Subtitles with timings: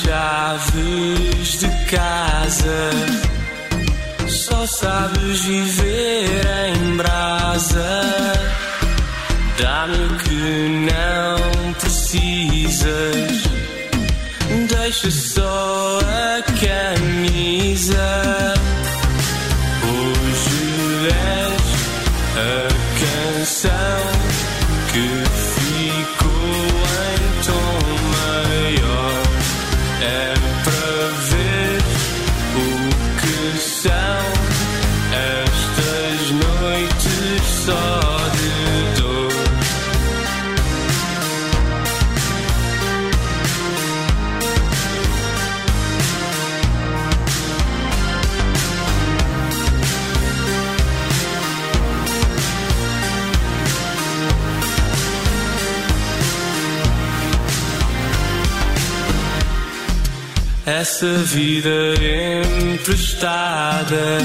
[0.00, 2.90] chaves de casa.
[4.28, 8.02] Só sabes viver em brasa.
[9.58, 13.42] Dá-me o que não precisas.
[14.68, 18.08] Deixa só a camisa.
[19.84, 21.68] Hoje és
[22.36, 22.68] a
[23.00, 24.02] canção
[24.92, 25.47] que
[60.80, 61.94] Essa vida
[62.72, 64.18] emprestada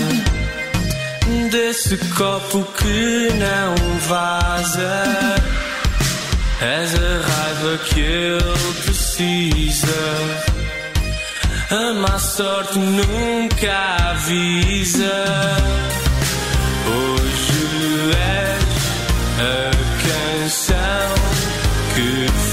[1.50, 5.04] desse copo que não vaza.
[6.62, 9.88] És a raiva que ele precisa.
[11.72, 15.26] A má sorte nunca avisa.
[16.86, 17.64] Hoje
[18.46, 18.64] és
[19.42, 19.72] a
[20.06, 21.16] canção
[21.96, 22.53] que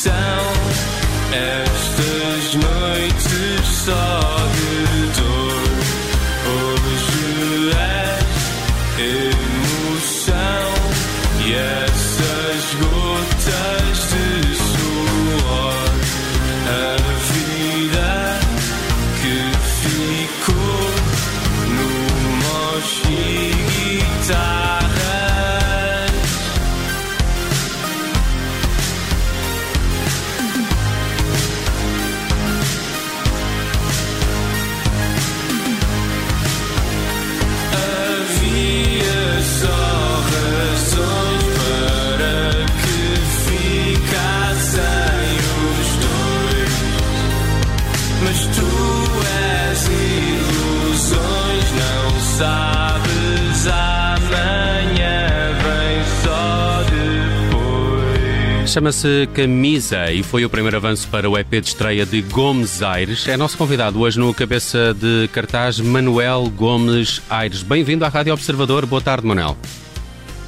[0.00, 0.12] são
[1.30, 4.39] estas noites só
[58.70, 63.26] Chama-se Camisa e foi o primeiro avanço para o EP de estreia de Gomes Aires.
[63.26, 67.64] É nosso convidado hoje no cabeça de cartaz Manuel Gomes Aires.
[67.64, 68.86] Bem-vindo à Rádio Observador.
[68.86, 69.56] Boa tarde, Manuel.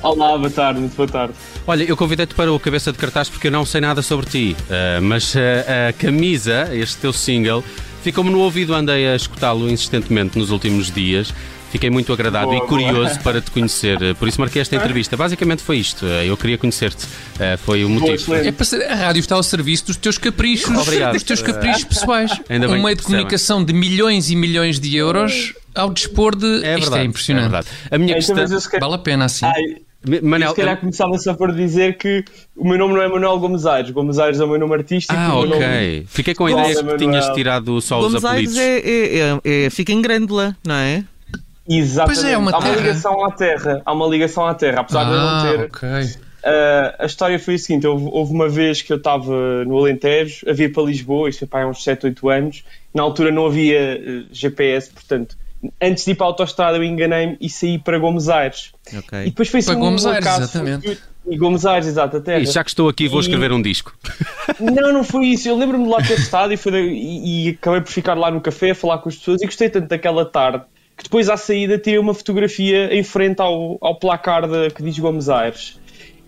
[0.04, 1.34] Olá, boa tarde, muito boa tarde.
[1.66, 4.56] Olha, eu convidei-te para o cabeça de cartaz porque eu não sei nada sobre ti,
[4.70, 7.64] eh, mas eh, a Camisa, este teu single,
[8.04, 11.34] ficou-me no ouvido, andei a escutá-lo insistentemente nos últimos dias.
[11.72, 12.68] Fiquei muito agradado Boa, e boa.
[12.68, 15.16] curioso para te conhecer, por isso marquei esta entrevista.
[15.16, 17.06] Basicamente foi isto, eu queria conhecer-te,
[17.40, 18.12] eh, foi o motivo.
[18.12, 18.48] excelente.
[18.48, 21.14] É para ser, a rádio está ao serviço dos teus caprichos, Obrigado.
[21.14, 22.30] dos teus caprichos pessoais.
[22.48, 26.46] Ainda bem um meio de comunicação de milhões e milhões de euros ao dispor de.
[26.62, 27.42] É Isto verdade, é impressionante.
[27.44, 27.66] verdade.
[27.90, 28.78] A minha Então, questão...
[28.80, 29.46] Vale a pena assim.
[29.46, 29.62] Ai,
[30.06, 32.22] eu Manel, se calhar começava só por dizer que
[32.54, 33.90] o meu nome não é Manuel Gomes Aires.
[33.92, 35.14] Gomes Aires é o meu nome artístico.
[35.16, 36.06] Ah, o meu nome- ok.
[36.08, 36.98] Fiquei com a Nossa, ideia que Manuel.
[36.98, 38.58] tinhas tirado só os Gomes Aires apelidos.
[38.58, 41.04] é, é, é- é- fica em Grândola, não é?
[41.68, 42.20] Exatamente.
[42.20, 42.76] Pois é, uma Há uma terra.
[42.80, 43.82] ligação à terra.
[43.84, 44.80] Há uma ligação à terra.
[44.80, 45.60] Apesar de eu não Ah, ter.
[45.66, 45.88] ok.
[46.44, 50.48] Ah, a história foi a seguinte: houve, houve uma vez que eu estava no Alentejo
[50.48, 52.64] a vir para Lisboa, isto foi para há uns 7, 8 anos.
[52.92, 55.36] Na altura não havia eh, GPS, portanto,
[55.80, 58.72] antes de ir para a autostrada eu enganei-me e saí para Gomes Aires.
[58.92, 59.20] Ok.
[59.20, 60.82] E depois foi Para um Gomes Aires, acaso exatamente.
[60.82, 61.12] fortuito.
[61.24, 62.40] E Gomes Aires, exato, a terra.
[62.40, 63.94] E já que estou aqui, vou E- escrever um disco.
[64.58, 65.48] Não, não foi isso.
[65.48, 68.28] Eu lembro-me de lá ter estado e, foi da- e- e acabei por ficar lá
[68.32, 70.64] no café a falar com as pessoas e gostei tanto daquela tarde
[70.96, 74.42] que depois à saída tirei uma fotografia em frente ao, ao placar
[74.74, 75.80] que diz Gomes Aires.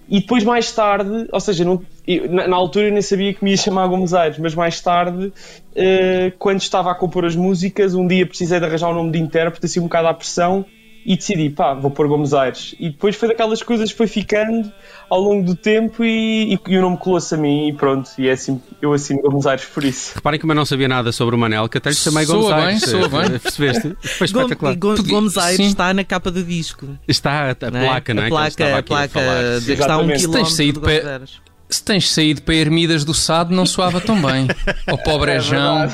[0.08, 3.43] E depois mais tarde, ou seja, não- eu- na, na altura eu nem sabia que
[3.43, 5.32] me ia chamar Gomes Aires, mas mais tarde,
[5.75, 9.19] eh, quando estava a compor as músicas, um dia precisei de arranjar um nome de
[9.19, 10.64] intérprete, assim um bocado à pressão,
[11.06, 12.75] e decidi, pá, vou pôr Gomes Aires.
[12.81, 14.73] E depois foi daquelas coisas que foi ficando
[15.11, 18.27] ao longo do tempo e, e- e o nome colou-se a mim e pronto, e
[18.29, 20.12] é assim, eu assino Gomes Aires por isso.
[20.15, 22.55] Reparem como eu não sabia nada sobre o Manel, que até lhe chamei Soa Gomes
[22.56, 22.83] bem, Aires.
[22.85, 23.39] soa bem.
[23.39, 23.97] Percebeste?
[24.19, 24.73] Foi espetacular.
[24.73, 25.67] e Go- Podia- Gomes Aires sim.
[25.67, 26.89] está na capa do disco.
[27.06, 27.85] Está a, a não é?
[27.87, 28.27] placa, não é?
[28.27, 29.59] A que placa, a a placa falar.
[29.61, 31.41] de que está a um tens quilómetro saído de Gomes Aires.
[31.75, 34.47] Se tens saído para Ermidas do Sado, não soava tão bem.
[34.88, 35.88] Ou para o Brejão.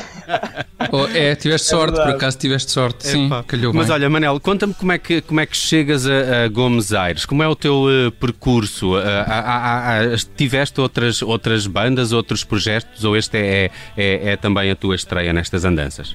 [0.92, 2.16] Ou- é, tiveste sorte, por verdade.
[2.16, 3.06] acaso tiveste sorte.
[3.06, 3.42] Sim, Epá.
[3.42, 3.94] calhou Mas bem.
[3.94, 7.24] olha, Manel, conta-me como é que, como é que chegas a, a Gomes Aires.
[7.24, 8.94] Como é o teu eh, percurso?
[8.94, 13.02] Ah, ah, ah, tiveste outras, outras bandas, outros projetos?
[13.02, 16.14] Ou este é, é, é também a tua estreia nestas andanças?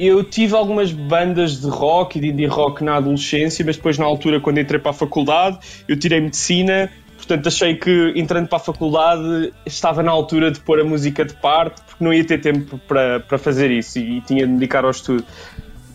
[0.00, 4.04] eu tive algumas bandas de rock e de indie rock na adolescência, mas depois, na
[4.04, 5.58] altura, quando entrei para a faculdade,
[5.88, 6.88] eu tirei medicina.
[7.28, 11.34] Portanto, achei que entrando para a faculdade estava na altura de pôr a música de
[11.34, 14.82] parte, porque não ia ter tempo para, para fazer isso e, e tinha de dedicar
[14.82, 15.22] ao estudo.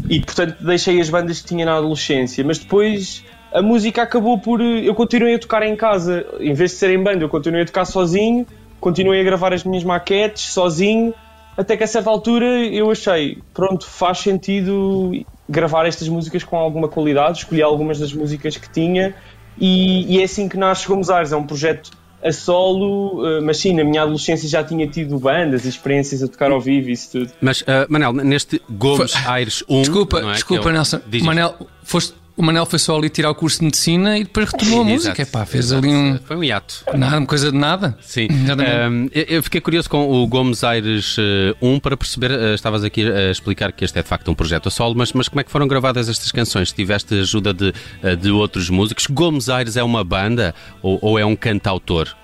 [0.08, 2.44] E portanto, deixei as bandas que tinha na adolescência.
[2.44, 4.62] Mas depois a música acabou por.
[4.62, 7.66] Eu continuei a tocar em casa, em vez de ser em banda, eu continuei a
[7.66, 8.46] tocar sozinho,
[8.80, 11.16] continuei a gravar as minhas maquetes sozinho
[11.56, 15.12] até que a certa altura eu achei, pronto, faz sentido
[15.48, 19.14] gravar estas músicas com alguma qualidade, escolhi algumas das músicas que tinha
[19.60, 21.92] e, e é assim que nasce Gomes Aires, é um projeto
[22.24, 26.28] a solo, eh, mas sim, na minha adolescência já tinha tido bandas e experiências a
[26.28, 27.32] tocar ao vivo e isso tudo.
[27.42, 29.82] Mas, uh, Manel, neste Gomes Aires 1.
[29.82, 30.32] Desculpa, é?
[30.32, 30.74] desculpa, é o...
[30.74, 31.02] Nelson.
[31.22, 34.82] Manel, foste o Manel foi só ali tirar o curso de medicina e depois retomou
[34.82, 35.22] a música.
[35.22, 36.18] Epá, fez ali um.
[36.18, 36.84] Foi um hiato.
[36.96, 37.98] Nada, uma coisa de nada.
[38.02, 38.28] Sim.
[38.30, 41.16] Um, eu fiquei curioso com o Gomes Aires
[41.62, 42.32] 1 para perceber.
[42.32, 45.14] Uh, estavas aqui a explicar que este é de facto um projeto a solo, mas,
[45.14, 46.72] mas como é que foram gravadas estas canções?
[46.72, 49.06] Tiveste ajuda de, uh, de outros músicos?
[49.08, 52.16] Gomes Aires é uma banda ou, ou é um cantautor?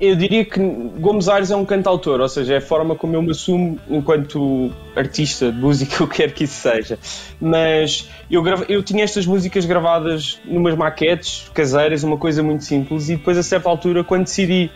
[0.00, 3.22] Eu diria que Gomes Aires é um cantautor, ou seja, é a forma como eu
[3.22, 6.98] me assumo enquanto artista de música, o que quer que isso seja.
[7.40, 13.16] Mas eu, eu tinha estas músicas gravadas numas maquetes caseiras, uma coisa muito simples, e
[13.16, 14.70] depois a certa altura, quando decidi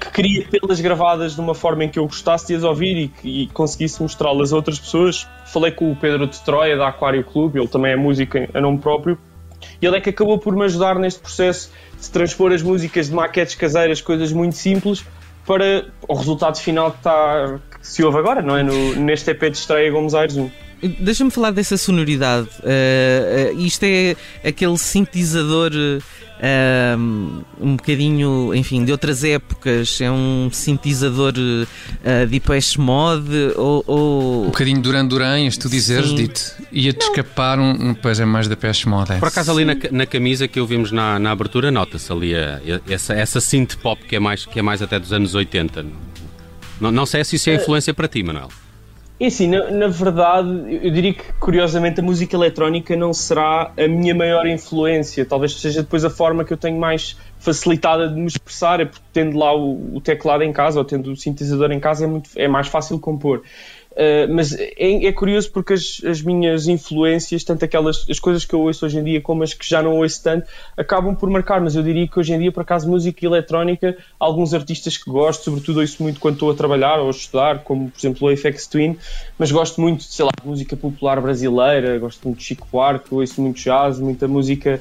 [0.00, 3.42] que queria tê-las gravadas de uma forma em que eu gostasse de as ouvir e,
[3.42, 7.58] e conseguisse mostrá-las a outras pessoas, falei com o Pedro de Troia da Aquário Clube,
[7.58, 9.18] ele também é músico a nome próprio,
[9.80, 11.70] e ele é que acabou por me ajudar neste processo
[12.00, 15.04] de transpor as músicas de maquetes caseiras, coisas muito simples,
[15.46, 18.62] para o resultado final que, está, que se ouve agora, não é?
[18.62, 20.50] No, neste EP de estreia Gomes Aires 1.
[21.00, 22.48] Deixa-me falar dessa sonoridade.
[22.60, 24.16] Uh, uh, isto é
[24.46, 26.02] aquele sintetizador uh,
[27.60, 30.00] um bocadinho, enfim, de outras épocas.
[30.00, 34.42] É um sintetizador uh, de Depeche Mode ou, ou...
[34.44, 36.40] Um bocadinho Duran Duran, ias tu dizeres, dito.
[36.72, 39.12] Ia-te escapar um, um, pois é mais Depeche Mode.
[39.12, 39.18] É.
[39.18, 43.14] Por acaso ali na, na, camisa que ouvimos na, na abertura, nota-se ali a, essa,
[43.14, 45.84] essa synth pop que é, mais, que é mais até dos anos 80.
[46.80, 48.48] Não, não sei se isso é influência para ti, Manuel.
[49.20, 50.48] É assim, na, na, verdade,
[50.82, 55.26] eu diria que curiosamente a música eletrónica não será a minha maior influência.
[55.26, 59.04] Talvez seja depois a forma que eu tenho mais facilitada de me expressar, é porque
[59.12, 62.30] tendo lá o, o teclado em casa ou tendo o sintetizador em casa é, muito,
[62.34, 63.42] é mais fácil compor.
[63.92, 68.54] Uh, mas é, é, curioso porque as, as, minhas influências, tanto aquelas as coisas que
[68.54, 70.46] eu ouço hoje em dia como as que já não ouço tanto,
[70.76, 71.60] acabam por marcar.
[71.60, 75.44] Mas eu diria que hoje em dia, por acaso, música eletrónica, alguns artistas que gosto,
[75.44, 78.68] sobretudo ouço muito quando estou a trabalhar ou a estudar, como por exemplo o Apex
[78.68, 78.96] Twin,
[79.36, 83.40] mas gosto muito, sei lá, de música popular brasileira, gosto muito de Chico Buarque, ouço
[83.40, 84.80] muito jazz, muita música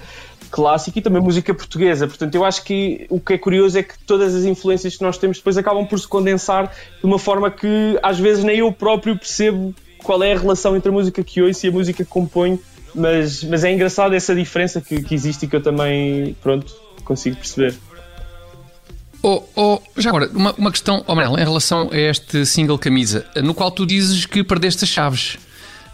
[0.51, 2.07] clássica e também música portuguesa.
[2.07, 5.17] Portanto, eu acho que o que é curioso é que todas as influências que nós
[5.17, 9.17] temos depois acabam por se condensar de uma forma que às vezes nem eu próprio
[9.17, 12.59] percebo qual é a relação entre a música que ouço e a música que componho,
[12.95, 17.35] mas, mas é engraçado essa diferença que, que existe e que eu também, pronto, consigo
[17.35, 17.75] perceber.
[19.21, 23.53] Oh, oh, já agora, uma, uma questão, oh em relação a este single camisa, no
[23.53, 25.37] qual tu dizes que perdeste as chaves.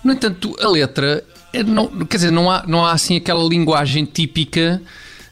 [0.06, 4.06] No entanto, a letra é, não, quer dizer, não há, não há assim aquela linguagem
[4.06, 4.80] típica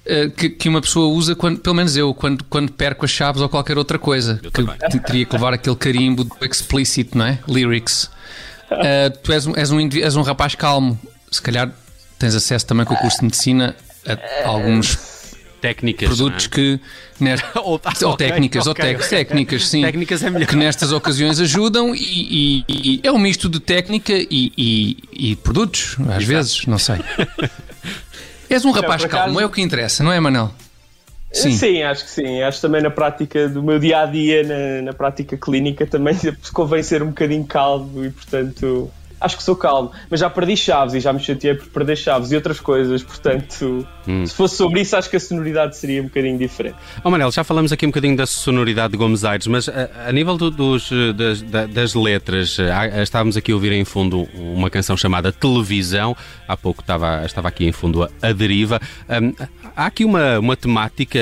[0.04, 3.40] uh, que, que, uma pessoa usa, quando, pelo menos eu, quando, quando perco as chaves
[3.40, 4.40] ou qualquer outra coisa.
[4.42, 7.38] Eu que teria que levar aquele carimbo do explicit, não é?
[7.48, 8.10] Lyrics.
[8.72, 11.00] Uh, tu és, és, um, és um rapaz calmo.
[11.30, 11.72] Se calhar
[12.18, 13.76] tens acesso também com o curso de medicina
[14.44, 15.13] a alguns
[15.64, 16.50] técnicas produtos é?
[16.50, 16.80] que
[17.64, 19.24] ou, ou, técnicas okay, ou okay.
[19.24, 20.48] técnicas sim técnicas é melhor.
[20.50, 25.96] que nestas ocasiões ajudam e, e, e, é um misto de técnica e, e produtos
[26.02, 26.26] às Exato.
[26.26, 26.98] vezes não sei
[28.50, 30.54] és um rapaz calmo é o que interessa não é Manel
[31.32, 31.52] Sim.
[31.52, 31.82] sim.
[31.82, 32.44] acho que sim.
[32.44, 36.16] Acho também na prática do meu dia a dia, na, na prática clínica, também
[36.54, 38.92] convém ser um bocadinho calmo e, portanto,
[39.24, 42.32] acho que sou calmo, mas já perdi chaves e já me chateei por perder chaves
[42.32, 44.26] e outras coisas, portanto, hum.
[44.26, 46.76] se fosse sobre isso, acho que a sonoridade seria um bocadinho diferente.
[47.04, 50.12] Oh Manel, já falamos aqui um bocadinho da sonoridade de Gomes Aires, mas a, a
[50.12, 52.58] nível do, dos, das, das, letras,
[53.02, 56.16] estávamos aqui a ouvir em fundo uma canção chamada Televisão,
[56.46, 58.82] há pouco estava, estava aqui em fundo a, a deriva.
[59.10, 59.34] Um,
[59.76, 61.20] há aqui uma, uma temática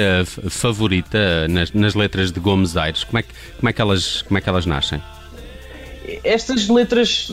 [0.50, 3.30] favorita nas, nas letras de Gomes Aires, como é, que,
[3.60, 5.02] como, é que elas, como é que elas nascem?
[6.24, 7.32] Estas letras,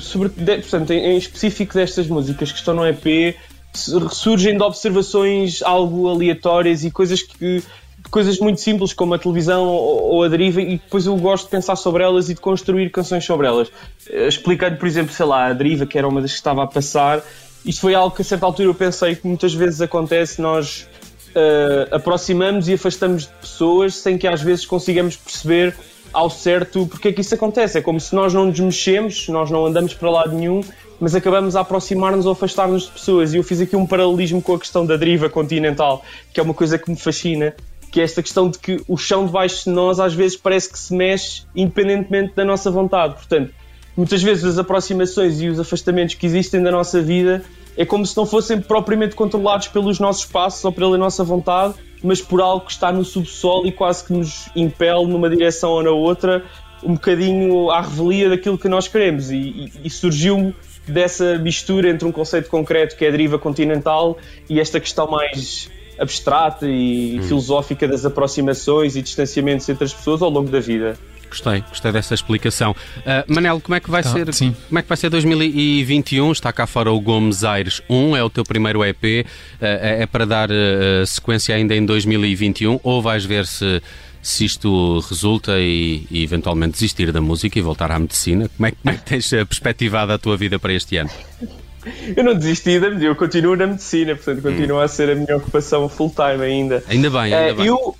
[0.00, 3.36] sobre, portanto, em específico destas músicas que estão no EP,
[3.74, 7.62] surgem de observações algo aleatórias e coisas que
[8.10, 11.74] coisas muito simples como a televisão ou a deriva e depois eu gosto de pensar
[11.74, 13.68] sobre elas e de construir canções sobre elas.
[14.08, 16.66] Eh, explicando, por exemplo, sei lá, a deriva, que era uma das que estava a
[16.66, 17.22] passar,
[17.64, 20.86] isto foi algo que a certa altura eu pensei que muitas vezes acontece, nós
[21.30, 25.74] uh, aproximamos e afastamos de pessoas sem que às vezes consigamos perceber
[26.14, 27.76] ao certo porque é que isso acontece.
[27.76, 30.62] É como se nós não nos mexemos, nós não andamos para lado nenhum,
[30.98, 33.34] mas acabamos a aproximar-nos ou afastar-nos de pessoas.
[33.34, 36.02] E eu fiz aqui um paralelismo com a questão da deriva continental,
[36.32, 37.54] que é uma coisa que me fascina,
[37.90, 40.78] que é esta questão de que o chão debaixo de nós às vezes parece que
[40.78, 43.14] se mexe independentemente da nossa vontade.
[43.14, 43.52] Portanto,
[43.96, 47.44] muitas vezes as aproximações e os afastamentos que existem da nossa vida
[47.76, 52.20] é como se não fossem propriamente controlados pelos nossos passos ou pela nossa vontade, mas
[52.20, 55.90] por algo que está no subsolo e quase que nos impele numa direção ou na
[55.90, 56.44] outra,
[56.82, 59.30] um bocadinho à revelia daquilo que nós queremos.
[59.30, 60.54] E, e, e surgiu
[60.86, 64.18] dessa mistura entre um conceito concreto que é a deriva continental
[64.50, 67.22] e esta questão mais abstrata e hum.
[67.22, 70.98] filosófica das aproximações e distanciamentos entre as pessoas ao longo da vida.
[71.28, 72.72] Gostei, gostei dessa explicação.
[72.98, 74.32] Uh, Manel, como é que vai tá, ser?
[74.32, 74.54] Sim.
[74.68, 76.32] Como é que vai ser 2021?
[76.32, 79.28] Está cá fora o Gomes Aires 1, é o teu primeiro EP, uh,
[79.60, 83.82] ah, é, é para dar uh, sequência ainda em 2021 ou vais ver se
[84.22, 88.48] se isto resulta e, e, eventualmente desistir da música e voltar à medicina?
[88.56, 91.10] Como é, como é que tens perspectivado a tua vida para este ano?
[92.16, 94.84] Eu não desisti da medicina, eu continuo na medicina, portanto continua hum.
[94.84, 96.82] a ser a minha ocupação full-time ainda.
[96.88, 97.66] Ainda bem, ainda uh, bem.
[97.66, 97.96] Eu,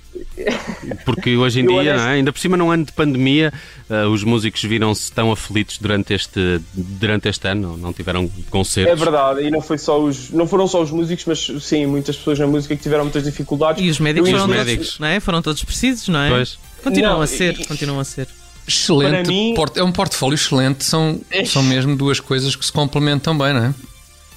[1.05, 1.99] porque hoje em dia, é?
[1.99, 3.51] ainda por cima num ano de pandemia,
[3.89, 8.93] uh, os músicos viram-se tão aflitos durante este, durante este ano, não tiveram concertos.
[8.93, 12.15] É verdade, e não, foi só os, não foram só os músicos, mas sim, muitas
[12.15, 13.83] pessoas na música que tiveram muitas dificuldades.
[13.83, 14.87] E os médicos, foram, os médicos.
[14.87, 15.19] Todos, não é?
[15.19, 16.29] foram todos precisos, não é?
[16.29, 16.57] Pois.
[16.83, 18.27] Continuam não, a ser, e, continuam a ser.
[18.67, 23.53] Excelente, mim, é um portfólio excelente, são, são mesmo duas coisas que se complementam bem,
[23.53, 23.73] não é?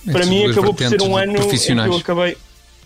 [0.05, 2.37] Para Estas mim acabou por ser um ano em que eu acabei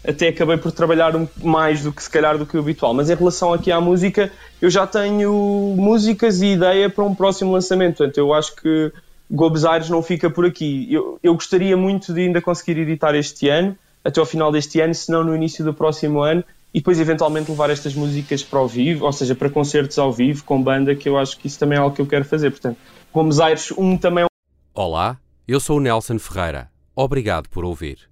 [0.06, 2.92] até acabei por trabalhar mais do que se calhar do que o habitual.
[2.92, 5.32] Mas em relação aqui à música, eu já tenho
[5.76, 7.98] músicas e ideia para um próximo lançamento.
[7.98, 8.92] Portanto, eu acho que
[9.30, 10.92] Gobes Aires não fica por aqui.
[10.92, 14.94] Eu, eu gostaria muito de ainda conseguir editar este ano, até ao final deste ano,
[14.94, 16.44] se não no início do próximo ano,
[16.74, 20.42] e depois eventualmente levar estas músicas para o vivo, ou seja, para concertos ao vivo,
[20.44, 22.50] com banda, que eu acho que isso também é algo que eu quero fazer.
[22.50, 22.78] Portanto,
[23.12, 24.24] Gomes Aires 1 também.
[24.24, 24.26] É
[24.74, 26.70] Olá, eu sou o Nelson Ferreira.
[26.96, 28.11] Obrigado por ouvir.